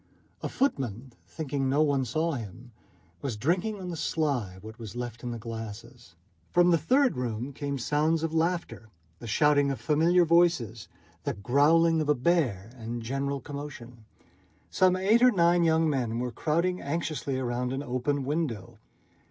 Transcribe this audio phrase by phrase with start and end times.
[0.41, 2.71] A footman, thinking no one saw him,
[3.21, 6.15] was drinking on the sly what was left in the glasses.
[6.49, 10.87] From the third room came sounds of laughter, the shouting of familiar voices,
[11.23, 14.03] the growling of a bear, and general commotion.
[14.71, 18.79] Some eight or nine young men were crowding anxiously round an open window.